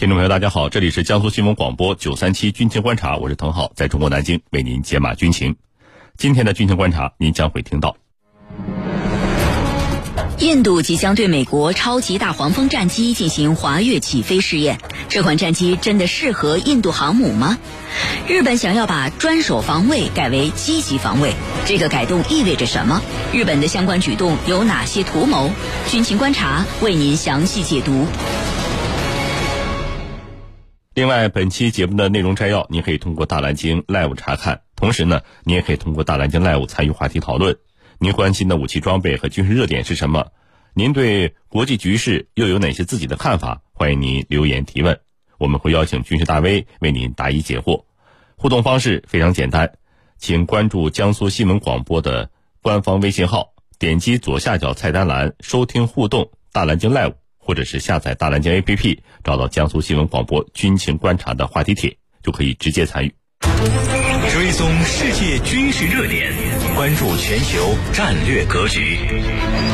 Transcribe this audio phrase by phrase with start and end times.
[0.00, 5.54] 听众朋友，大家好，这里是江苏新闻广播九三七军情观察，我是滕浩，在中国南京为您解码军情。
[6.16, 7.94] 今天的军情观察，您将会听到：
[10.38, 14.78] 印度即将对美国超级大黄蜂战机进行滑跃起飞试验，
[15.10, 17.58] 这款战机真的适合印度航母吗？
[18.26, 21.34] 日本想要把专守防卫改为积极防卫，
[21.66, 23.02] 这个改动意味着什么？
[23.34, 25.50] 日本的相关举动有哪些图谋？
[25.90, 28.06] 军情观察为您详细解读。
[30.92, 34.62] 另外，本期节目的内容摘要，您可以通过大蓝鲸 Live 查看。
[34.74, 37.56] 同时呢，你也可以通过大蓝鲸 Live 参与话题讨论。
[38.00, 40.32] 您关心的武器装备和军事热点是什么？
[40.74, 43.62] 您对国际局势又有哪些自己的看法？
[43.72, 44.98] 欢迎您留言提问，
[45.38, 47.84] 我们会邀请军事大 V 为您答疑解惑。
[48.34, 49.74] 互动方式非常简单，
[50.18, 52.30] 请关注江苏新闻广播的
[52.62, 57.14] 官方微信号，点击左下角菜单栏收听互动大蓝鲸 Live。
[57.40, 63.12] 或者是下载大蓝鲸 APP，找到江苏新闻广播军情观察的话题帖，就可以直接参与。
[64.30, 66.32] 追踪世界军事热点，
[66.76, 68.98] 关注全球战略格局。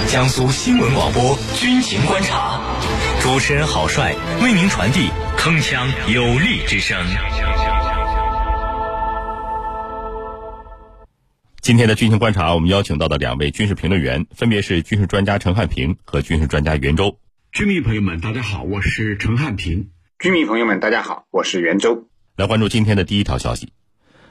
[0.09, 2.61] 江苏新闻广播军情观察，
[3.21, 6.97] 主持人郝帅为您传递铿锵有力之声。
[11.61, 17.19] 今天的军情观察，我们邀请到的两位军事评论员，分别是军事专家陈汉平和军事专家袁周。
[17.57, 19.89] 军迷朋友们，大家好，我是陈汉平。
[20.19, 22.07] 军迷朋友们，大家好，我是袁周。
[22.37, 23.73] 来关注今天的第一条消息。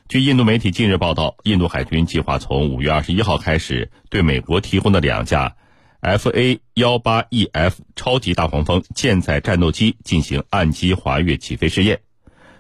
[0.08, 5.56] 据印度媒体近日报道，印度海军计划从五月二十一号开始，对美国提供的两架
[6.04, 12.02] FA 幺八 EF 超级大黄蜂舰载战斗机进行岸基滑跃起飞试验。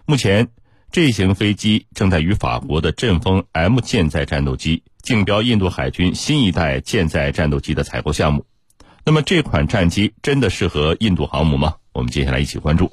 [0.07, 0.47] 目前，
[0.91, 8.47] 这型飞机正在与法国的阵风 M 舰载战斗机竞标印度海军新一代舰载战斗机的采购项目。
[9.07, 11.75] 那么这款战机真的适合印度航母吗？
[11.93, 12.91] 我们接下来一起关注。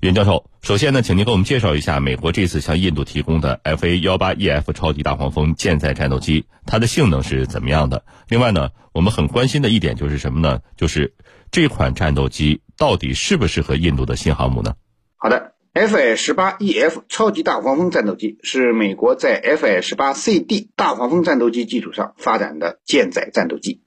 [0.00, 8.02] 袁教授，首先呢，请您给我们介绍一下美国这次向印度提供的 FA 幺八 EF 超级大黄蜂舰载战斗机，它的性能是怎么样的？
[8.28, 10.62] 另外呢，我们很关心的一点就是什么呢？
[10.76, 11.14] 就是
[11.52, 14.74] 这款战斗机到底适不适合印度的新航母呢？
[15.16, 23.82] 好的，FA 十八 EF 超级大黄蜂战斗机是美国在 FA 十八 CD 大黄蜂战斗机基础上发展的舰载战斗机。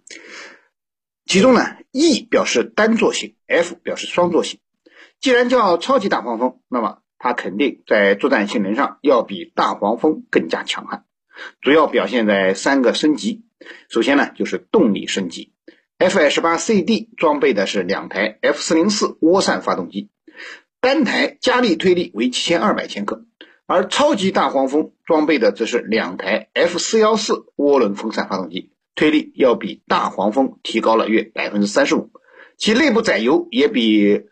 [1.25, 1.61] 其中呢
[1.91, 4.59] ，E 表示单座型，F 表示双座型。
[5.19, 11.06] 既然叫超级大黄蜂，那么它肯定在作战性能上要比大黄蜂更加强悍。
[11.61, 13.45] 主要表现在三个升级。
[13.89, 15.53] 首先呢，就是动力升级。
[15.97, 20.09] F-18CD 装备的是两台 F-404 涡扇发动机，
[20.81, 23.23] 单台加力推力为七千二百千克，
[23.66, 28.72] 而超级大黄蜂装备的则是两台 F-414 涡轮风扇发动机。
[28.96, 32.12] 推力要比大黄蜂提高了约百分之三十五，
[32.58, 34.24] 其内部载油也比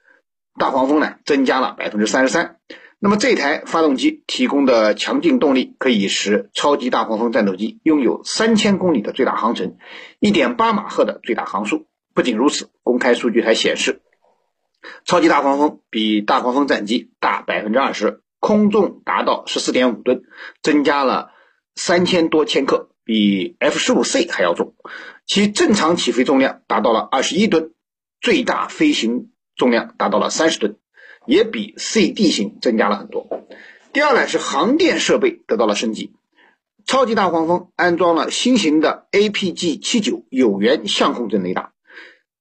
[0.59, 2.57] 大黄蜂呢增加了百分之三十三。
[2.99, 9.75] 那么这台发动机提供的强劲动力可以使超级大黄蜂战斗机拥有三千公里的最大航程，
[10.19, 11.87] 一点八马赫的最大航速。
[12.13, 14.01] 不仅如此，公开数据还显示，
[15.05, 20.21] 超级大黄蜂比大黄蜂战机大百分之二十，空重达到十四点五吨，
[20.61, 21.31] 增加了
[21.73, 22.90] 三千多千克。
[23.03, 24.75] 比 F 十五 C 还要重，
[25.25, 27.71] 其正常起飞重量达到了二十一吨，
[28.21, 30.77] 最大飞行重量达到了三十吨，
[31.25, 33.27] 也比 CD 型增加了很多。
[33.91, 36.13] 第二呢是航电设备得到了升级，
[36.85, 41.73] 超级大黄蜂安装了新型的 APG 七九有源相控阵雷达，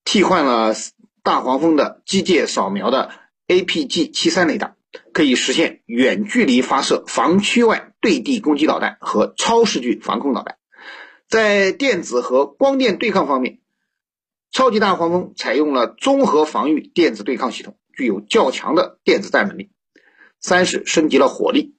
[0.04, 0.74] 替换了
[1.22, 3.10] 大黄蜂的机械扫描的
[3.48, 4.76] APG 七三雷达。
[5.12, 10.56] 可以实现远距离发射防区外对地攻击导弹和超视距防空导弹。
[11.28, 13.58] 在电子和光电对抗方面，
[14.50, 19.70] 超级大黄蜂采用了综合防御电子对抗系统，具有较强的电子战能力。
[20.40, 21.74] 三是升级了火力，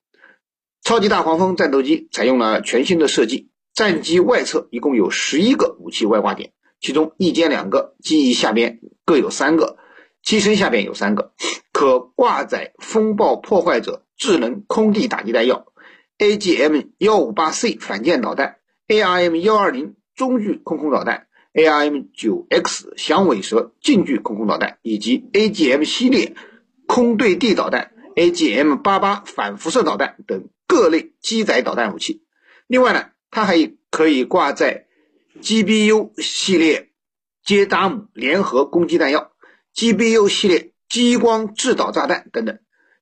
[0.84, 9.78] 超级大黄蜂战斗机采用了全新的设计，战机外侧一共有十一个武器外挂点，其中一间两个，机翼下边各有三个。
[10.24, 11.34] 机身下边有三个
[11.82, 15.66] 可挂载风暴破坏者智能空地打击弹药
[16.20, 18.58] ，AGM 幺五八 C 反舰导弹
[18.88, 21.26] ，ARM 幺二零中距空空导弹
[21.56, 26.36] ，ARM 九 X 响尾蛇近距空空导弹，以及 AGM 系列
[26.86, 32.22] 空对地导弹，AGM 八八反辐射导弹等各类机载导弹武器。
[32.68, 34.86] 另外呢，它还可以挂载
[35.42, 36.90] GBU 系列
[37.44, 39.32] 接达姆联合攻击弹药。
[39.74, 42.60] GBU 系列激光制导炸弹等等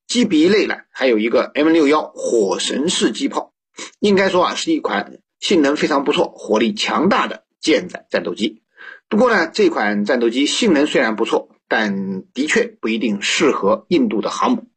[0.08, 3.56] ，GB 类呢还有一个 M 六幺火神式机炮，
[4.00, 8.62] 应该说啊是一款性能非常不错、火力强大的舰载战斗机。
[9.08, 14.68] 不过呢，这款战斗机性能虽然不错，但的确不一定适合印度的航母。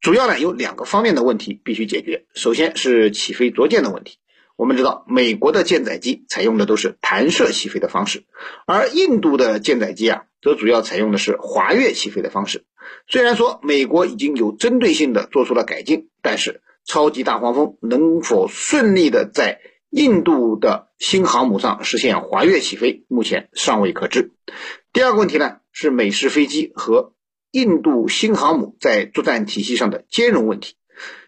[0.00, 2.24] 主要呢有两个方面的问题必须解决。
[2.34, 4.16] 首先是起飞着舰的问题。
[4.56, 8.24] 我们知道，美国的舰载机采用的都是弹射起飞的方式，
[8.66, 12.64] 而印度的舰载机啊，则主要采用的是滑跃起飞的方式。
[13.08, 19.60] 虽然说美国已经有针对性的做出了改进，但是超级大黄蜂能否顺利的在
[19.90, 24.32] 印度的新航母上实现滑跃起飞，目前尚未可知。
[24.92, 27.14] 第二个问题呢，是美式飞机和
[27.50, 30.74] 印度新航母在作战体系上的兼容问题。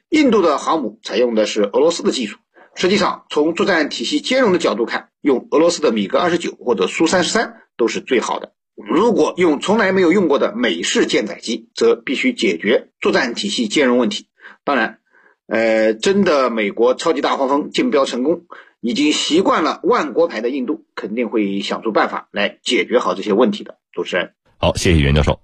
[0.09, 2.39] 印度的航母采用的是俄罗斯的技术。
[2.77, 8.53] 实际上，从作战体系兼容的角度看，用俄罗斯的米格二十九或者苏三十三都是最好的。
[8.75, 14.29] 如果用从来没有用过的美式舰载机，则必须解决作战体系兼容问题。
[14.63, 14.99] 当然，
[15.47, 18.43] 呃，真的美国超级大黄蜂竞标成功，
[18.83, 23.79] 已经习惯了万国牌的印度，肯定会想出办法来解决好这些问题的。
[23.93, 25.41] 主持人，好，谢谢袁教授。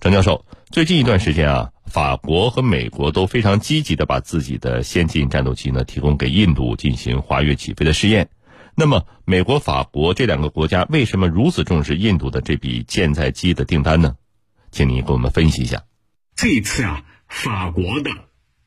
[0.00, 8.30] 张教授，最近一段时间啊，法国和美国都非常积极的把自己的先进战斗机呢提供给印度进行滑跃起飞的试验。
[8.74, 14.16] 那么，美国、法国这两个国家为什么如此重视印度的这笔舰载机的订单呢？
[14.72, 15.84] 请您给我们分析一下。
[16.34, 18.10] 这一次啊，法国的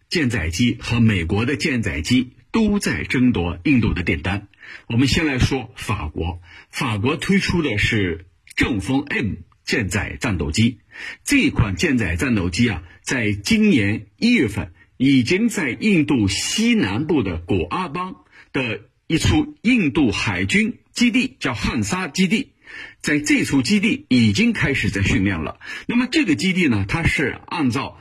[0.10, 4.48] 舰载机和美国的舰载机都在争夺印度的订单。
[4.88, 6.40] 我们先来说法国，
[6.70, 9.34] 法国推出的是正风 M。
[9.68, 10.80] 舰载战斗机，
[11.26, 18.16] 这款舰载战斗机啊，在今年一月份已经在印度西南部的果阿邦
[18.54, 22.54] 的一处印度海军基地，叫汉沙基地，
[23.02, 25.60] 在这处基地已经开始在训练了。
[25.86, 28.00] 那么这个基地呢，它是按照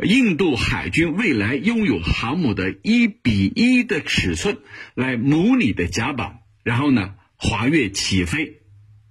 [0.00, 4.58] 印度海军未来拥有航母的一比一的尺寸
[4.94, 8.60] 来模拟的甲板，然后呢滑跃起飞，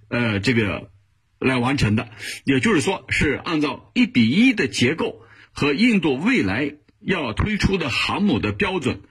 [0.07, 0.89] 呃，这个。
[1.39, 2.09] 来完成的，
[2.45, 9.01] 也就是说是按照一比一的结构和印度未来要推出的航母的标准，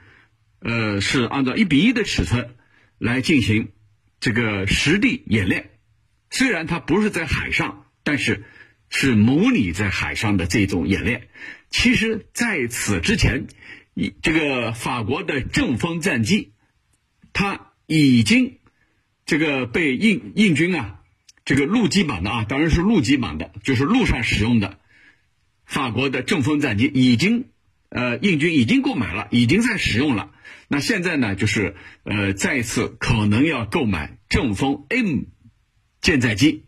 [0.59, 2.57] 呃，是按照一比一的尺寸
[2.99, 3.69] 来进行
[4.19, 5.71] 这个实地演练。
[6.31, 8.45] 虽然它不是在海上，但是
[8.91, 11.29] 是模拟在海上的这种演练。
[11.71, 13.47] 其实在此之前，
[13.95, 16.53] 一这个法国的阵风战机，
[17.33, 18.59] 它已经
[19.25, 21.01] 这个被印印军啊。
[21.47, 24.81] 这个陆基版的啊，当然是陆基版的，就是陆上使用的。
[25.65, 27.45] 法国的阵风战机已经，
[27.89, 30.33] 呃，印军已经购买了，已经在使用了。
[30.67, 35.21] 那现在呢，就是呃，再次可能要购买阵风 M
[36.01, 36.65] 舰载机。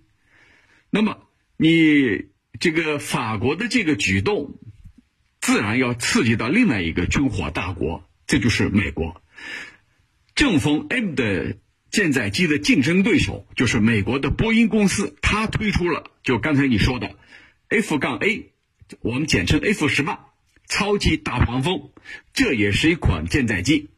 [0.90, 1.26] 那么，
[1.56, 2.26] 你
[2.60, 4.60] 这个法国的这个举动，
[5.40, 9.20] 自然要刺激到另外一个军火大国，这就是美国。
[10.36, 11.56] 阵风 M 的。
[11.90, 17.16] 舰载机的竞争对手就是美国的波音公司，它推出了就刚才你说的
[17.68, 18.52] F 杠 A，
[19.00, 20.26] 我们简称 F 十八
[20.68, 21.90] 超级大黄蜂，
[22.34, 23.88] 这也是一款舰载机。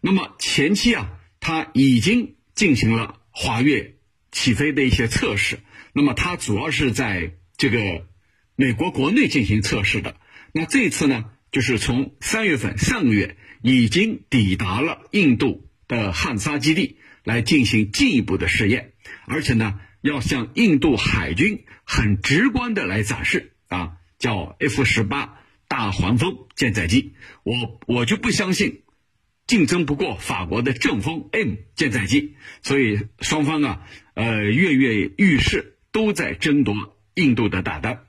[0.00, 1.10] 那么前期啊，
[1.40, 3.96] 它已经进行了滑跃
[4.30, 5.58] 起飞的一些测试。
[5.92, 8.06] 那么它主要是在这个
[8.54, 10.16] 美国国内进行测试的。
[10.52, 16.98] 那这次呢，就是从三月份上个月已经抵达了印度的汉沙基地。
[17.24, 18.92] 来进行进一步的试验，
[19.26, 25.38] 而且呢，要向印度海军很直观的来展示啊，叫 F 十八
[25.68, 27.14] 大黄蜂舰载机。
[27.42, 28.82] 我我就不相信
[29.46, 36.74] 竞争不过法国的阵风 M 舰载机，所以双方啊，呃，跃跃欲试，都在争夺
[37.14, 38.06] 印度的大单。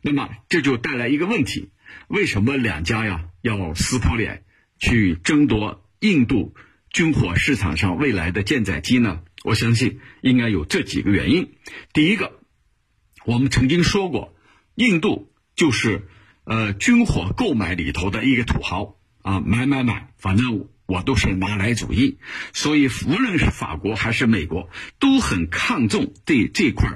[0.00, 1.70] 那么这就带来一个问题：
[2.08, 4.44] 为什么两家呀要撕破脸
[4.78, 6.54] 去争夺印度？
[6.96, 9.20] 军火市场上未来的舰载机呢？
[9.44, 11.52] 我相信应该有这几个原因。
[11.92, 12.40] 第一个，
[13.26, 14.34] 我们曾经说过，
[14.76, 16.08] 印度就是
[16.44, 22.16] 呃军火购买里头的一个土豪啊，买买买，反正我都是拿来主义。
[22.54, 26.88] 所以无论是法国还是美国，都很看重这这块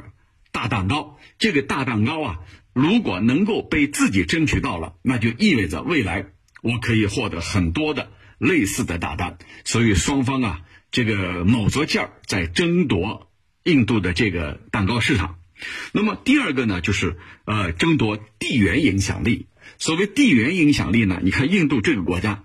[0.50, 1.18] 大蛋糕。
[1.38, 2.38] 这个大蛋糕啊，
[2.72, 6.24] 如果能够被自己争取到了，那就意味着未来
[6.62, 8.10] 我可以获得很多的。
[8.40, 13.30] 类似的大单，所以双方啊，这个卯着劲儿在争夺
[13.64, 15.38] 印度的这个蛋糕市场。
[15.92, 19.46] 那么第二个呢，就是呃争夺地缘影响力。
[19.76, 22.44] 所谓地缘影响力呢，你看印度这个国家，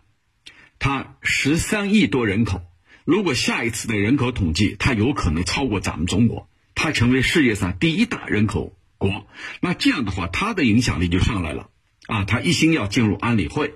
[0.80, 2.62] 它十三亿多人口，
[3.06, 9.28] 如果下一次的人口统计，它有可能超过咱们中国，它成为世界上第一大人口国。
[9.62, 11.70] 那这样的话，它的影响力就上来了
[12.08, 13.76] 啊，它一心要进入安理会。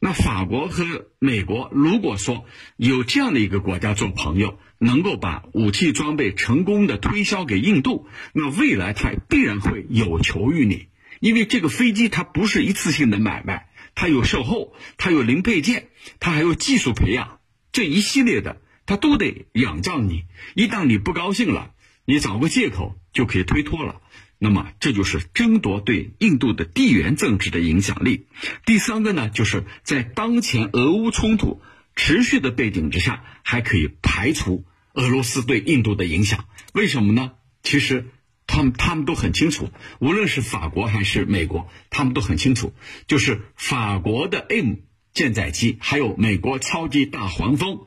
[0.00, 2.44] 那法国和美国，如果说
[2.76, 10.88] 有这样的一个国家做朋友，能够把武器装备成功的推销给印度，那未来它必然会有求于你，
[11.20, 15.88] 因为这个飞机它不是一次性的买卖，它有售后，它有零配件，
[16.20, 17.38] 它还有技术培养，
[17.72, 20.24] 这一系列的它都得仰仗你。
[20.54, 21.70] 一旦你不高兴了，
[22.04, 24.00] 你找个借口就可以推脱了。
[24.38, 28.26] 那么这就是争夺对印度的地缘政治的影响力。
[28.66, 31.62] 第三个呢，就是在当前俄乌冲突
[31.96, 36.46] 持续的背景之下，还可以排除俄罗斯对印度的影响。
[36.72, 37.32] 为什么呢？
[37.62, 38.10] 其实
[38.46, 42.74] 他们他们都很清楚，无论是法国还是美国，他们都很清楚，
[43.06, 44.74] 就是法国的 M
[45.14, 47.86] 舰载机还有美国超级大黄蜂，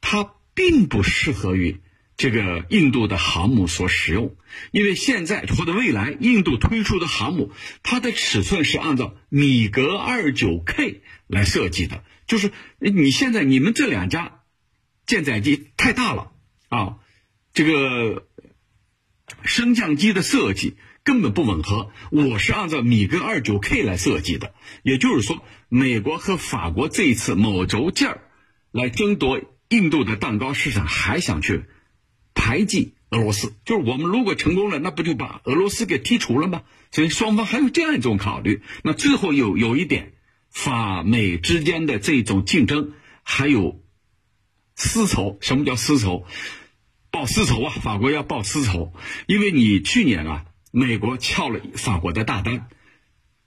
[0.00, 1.80] 它并不适合于。
[2.18, 4.34] 这个印度的航母所使用，
[4.72, 7.52] 因为现在或者未来印度推出的航母，
[7.84, 14.40] 它的尺寸是按照米格二九 K 来设计的，就是你现在你们这两家
[15.06, 16.32] 舰载机太大了
[16.68, 16.96] 啊，
[17.54, 18.26] 这个
[19.44, 21.92] 升降机的设计根本不吻合。
[22.10, 28.22] 我是按照米格二九 K 来设计的，也就是说，美国和法国这一次卯足劲儿
[28.72, 31.66] 来争夺印度的蛋糕市场，还想去。
[32.40, 36.62] 排挤俄罗斯，就是我们如果成功了，那不就把俄罗斯给剔除了吗？
[36.92, 38.62] 所以双方还有这样一种考虑。
[38.84, 40.12] 那最后有有一点，
[40.48, 42.92] 法美之间的这种竞争
[43.24, 43.82] 还有
[44.76, 45.36] 丝绸。
[45.40, 46.26] 什么叫丝绸？
[47.10, 47.74] 报丝绸啊！
[47.82, 48.92] 法国要报丝绸，
[49.26, 52.68] 因为你去年啊，美国撬了法国的大单，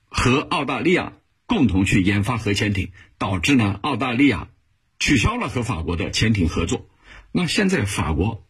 [0.10, 1.13] 和澳大利亚
[1.45, 4.50] 共同去研发核潜艇，导致呢澳大利亚
[5.00, 6.89] 取消了和法国的潜艇合作。
[7.31, 8.45] 那现在法国。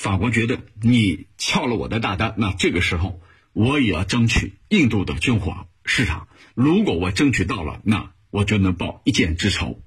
[0.00, 3.20] 法国觉得你撬了我的大单，那这个时候
[3.52, 6.26] 我也要争取印度的军火市场。
[6.54, 9.82] 如果我争取到了，那我就能报一箭之仇。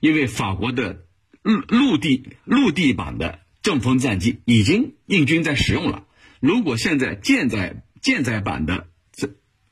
[0.00, 1.06] 因为法国的
[1.40, 6.04] 陆陆地陆地版的阵风战机已经印军在使用了。
[6.40, 9.30] 如果现在舰载舰载版的这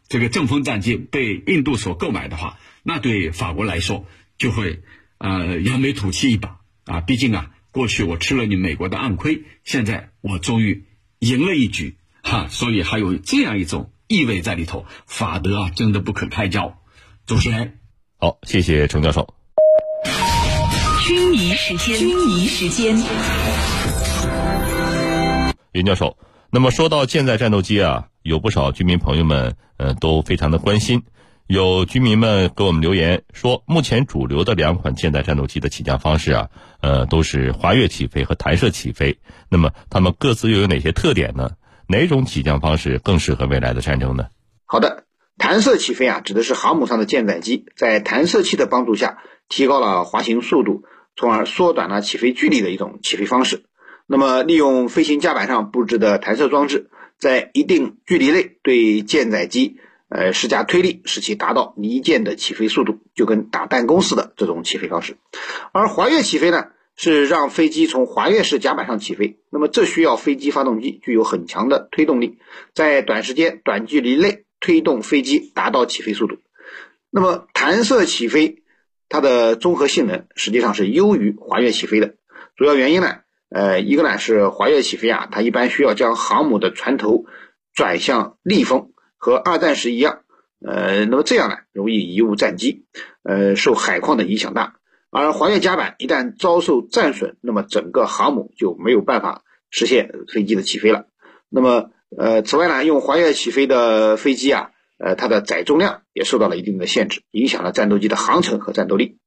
[0.09, 4.07] 这个阵风战机被印度所购买的话，那对法国来说
[4.39, 4.83] 就会
[5.19, 7.03] 呃扬眉吐气一把啊！
[7.03, 7.51] 毕竟啊。
[7.73, 10.85] 过去我吃了你美国的暗亏，现在我终于
[11.21, 14.85] 赢了一局，哈，所以还有这样一种意味在里头。
[15.07, 16.79] 法德啊，真的不可开交。
[17.25, 17.79] 主持人，
[18.19, 19.35] 好，谢谢程教授。
[21.07, 22.95] 军迷时间，军迷时间。
[25.73, 26.19] 袁教授，
[26.51, 31.03] 那么说到舰载战斗机啊，有不少居民朋友们，呃，都非常的关心。
[31.53, 36.49] 有居民们给我们留言说，目前主流的两款舰载战斗机的起降方式啊，
[36.81, 39.19] 呃，都是滑跃起飞和弹射起飞。
[39.51, 41.51] 那么，它们各自又有哪些特点呢？
[41.87, 44.29] 哪种起降方式更适合未来的战争呢？
[44.65, 45.05] 好的，
[45.37, 49.19] 弹射起飞啊，指的是航母上的舰载机在弹射器的帮助下，
[49.51, 50.85] 提高了滑行速度，
[51.17, 53.65] 从而缩短了起飞距离的一种起飞方式。
[54.07, 59.77] 那么，利用飞行甲板上布置的弹射装置，在一定距离内对舰载机。
[60.15, 65.17] 呃，施加推力，使其达到离舰的起飞速度，就跟打弹弓似的这种起飞方式。
[65.73, 66.67] 而滑跃起飞呢，
[66.97, 69.39] 是让飞机从滑跃式甲板上起飞。
[69.49, 72.37] 那么这需要飞机发动机具有很强的推动力，
[72.75, 76.37] 在短时间、短距离内推动飞机达到起飞速度。
[77.09, 78.63] 那么弹射起飞，
[79.09, 82.17] 它的综合性能实际上是优于滑跃起飞的。
[82.55, 87.25] 主要原因呢，呃，一个呢是滑跃起飞啊，它一般需要将航母的船头
[87.73, 88.91] 转向逆风。
[89.23, 90.23] 和二战时一样，
[90.67, 92.87] 呃，那么这样呢，容易贻误战机，
[93.23, 94.75] 呃，受海况的影响大。
[95.13, 101.07] 而滑跃甲板一旦遭受战损，那么整个航母就没有办法实现飞机的起飞了。
[101.49, 109.19] 那么，呃，此外呢，用滑跃起飞的飞机啊，呃，它的载重量也受到了一定的限制，影响了战斗机的航程和战斗力。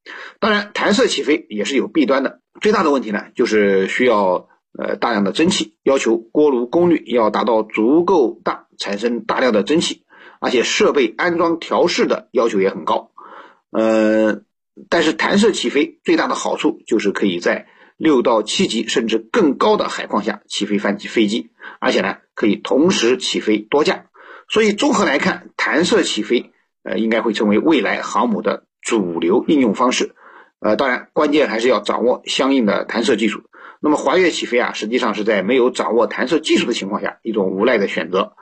[0.41, 8.64] 当然，弹射起飞也是有弊端的，最大的问题呢，就是需要呃大量的蒸汽，要求锅炉功率要达到足够大。
[8.77, 10.03] 产生大量的蒸汽，
[10.39, 13.11] 而且设备安装调试的要求也很高。
[13.71, 14.41] 呃，
[14.89, 17.67] 但是弹射起飞最大的好处就是可以在
[17.97, 24.05] 六到七级甚至更高的海况下起飞翻机飞机，而且呢可以同时起飞多架。
[24.49, 26.51] 所以综合来看，弹射起飞
[26.83, 30.15] 呃应该会成为未来航母的主流应用方式。
[30.59, 33.43] 呃，当然关键还是要掌握相应的弹射技术。
[33.85, 38.33] 那么滑跃起飞啊，实际上是在没有掌握弹射技术的情况下一种无奈的选择。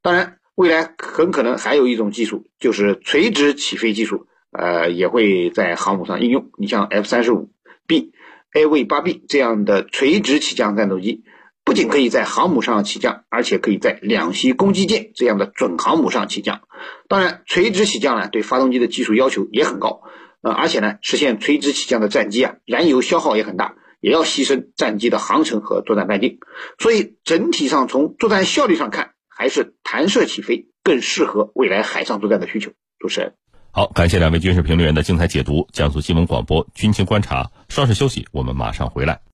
[0.00, 6.52] 当然，未来很可能还有一种技术，就是垂直起飞技术，呃，也会在航母上应用。
[6.56, 7.50] 你像 F 三十五
[7.88, 8.12] B、
[8.54, 11.24] A V 八 B 这样的垂直起降战斗机，
[11.64, 16.60] 不仅可以在航母上起降，而且可以在两栖攻击舰这样的准航母上起降。
[17.08, 20.02] 当然，垂直起降呢，对发动机的技术要求也很高，
[20.42, 23.74] 呃，而且呢，实现垂直起降的战机啊，燃油消耗也很大。
[24.02, 26.40] 也要牺牲战机的航程和作战半径。
[26.78, 32.72] 所以整体上从作战效率上看，还是弹射起飞更适合未来海上作战的需求。
[32.98, 33.32] 主持人，
[33.70, 35.66] 好，感谢两位军事评论员的精彩解读。
[35.72, 39.22] 江苏新闻广播军情观察，稍事休息，我们马上回来。